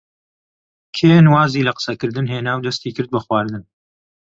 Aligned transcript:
کێن 0.95 1.25
وازی 1.33 1.65
لە 1.67 1.71
قسەکردن 1.77 2.25
هێنا 2.33 2.53
و 2.55 2.63
دەستی 2.65 2.95
کرد 2.95 3.09
بە 3.13 3.19
خواردن. 3.25 3.63